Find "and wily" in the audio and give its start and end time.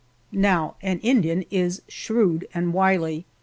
2.55-3.27